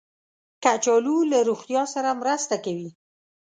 کچالو 0.63 1.17
له 1.31 1.39
روغتیا 1.49 1.83
سره 1.93 2.09
مرسته 2.21 2.55
کوي 2.65 2.89